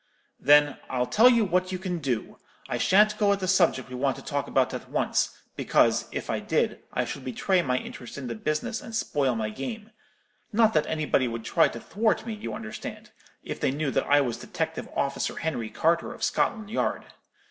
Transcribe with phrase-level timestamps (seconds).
[0.39, 2.39] "'Then, I'll tell you what you can do.
[2.67, 6.27] I shan't go at the subject we want to talk about at once; because, if
[6.27, 9.91] I did, I should betray my interest in the business and spoil my game;
[10.51, 13.11] not that anybody would try to thwart me, you understand,
[13.43, 17.05] if they knew that I was detective officer Henry Carter, of Scotland Yard.